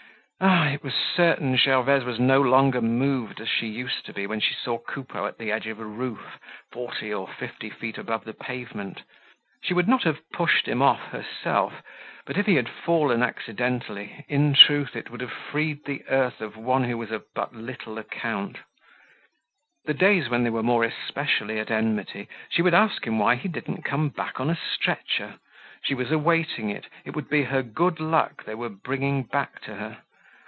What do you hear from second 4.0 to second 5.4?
to be when she saw Coupeau at